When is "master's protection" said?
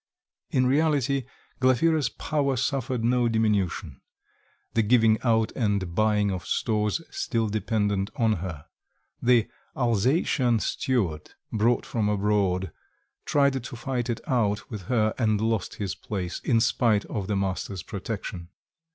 17.35-18.49